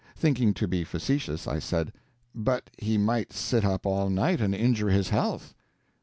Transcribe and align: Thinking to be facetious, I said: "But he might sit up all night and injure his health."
Thinking 0.15 0.55
to 0.55 0.67
be 0.67 0.83
facetious, 0.83 1.47
I 1.47 1.59
said: 1.59 1.93
"But 2.33 2.71
he 2.79 2.97
might 2.97 3.31
sit 3.31 3.63
up 3.63 3.85
all 3.85 4.09
night 4.09 4.41
and 4.41 4.55
injure 4.55 4.89
his 4.89 5.09
health." 5.09 5.53